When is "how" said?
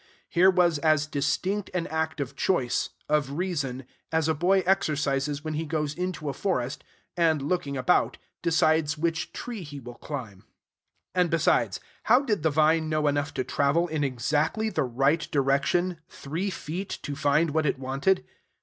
12.05-12.21